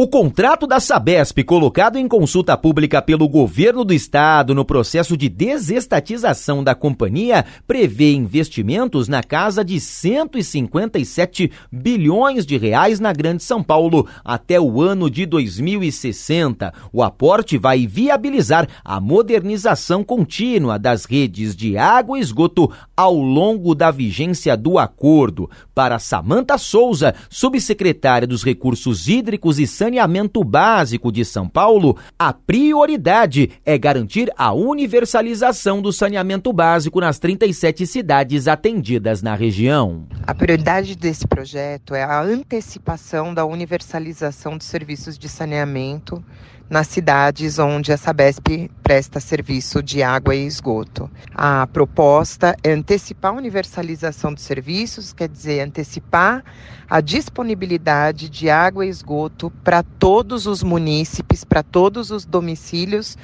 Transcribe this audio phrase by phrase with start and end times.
[0.00, 5.28] O contrato da Sabesp, colocado em consulta pública pelo governo do estado no processo de
[5.28, 13.60] desestatização da companhia, prevê investimentos na casa de 157 bilhões de reais na Grande São
[13.60, 16.72] Paulo até o ano de 2060.
[16.92, 23.76] O aporte vai viabilizar a modernização contínua das redes de água e esgoto ao longo
[23.76, 25.48] da vigência do acordo.
[25.72, 33.52] Para Samanta Souza, subsecretária dos Recursos Hídricos e saneamento básico de São Paulo, a prioridade
[33.64, 40.08] é garantir a universalização do saneamento básico nas 37 cidades atendidas na região.
[40.26, 46.20] A prioridade desse projeto é a antecipação da universalização dos serviços de saneamento
[46.68, 51.10] nas cidades onde a Sabesp presta serviço de água e esgoto.
[51.34, 56.42] A proposta é antecipar a universalização dos serviços, quer dizer, antecipar
[56.88, 63.18] a disponibilidade de água e esgoto para todos os munícipes, para todos os domicílios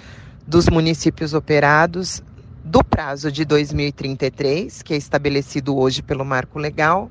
[0.46, 2.22] dos municípios operados
[2.62, 7.10] do prazo de 2033, que é estabelecido hoje pelo marco legal,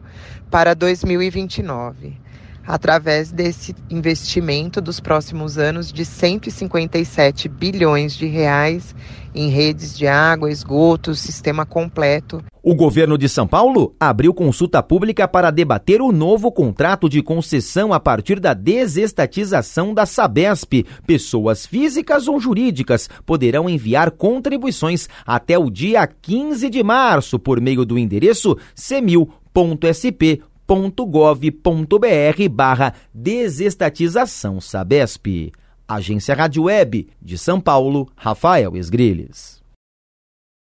[0.52, 2.22] para 2029
[2.66, 8.96] através desse investimento dos próximos anos de 157 bilhões de reais
[9.36, 12.44] em redes de água, esgoto, sistema completo.
[12.62, 17.92] O governo de São Paulo abriu consulta pública para debater o novo contrato de concessão
[17.92, 20.86] a partir da desestatização da Sabesp.
[21.06, 27.84] Pessoas físicas ou jurídicas poderão enviar contribuições até o dia 15 de março por meio
[27.84, 35.52] do endereço cemil.sp gov.br barra desestatização Sabesp.
[35.88, 39.63] Agência Rádio Web de São Paulo, Rafael Esgrilles.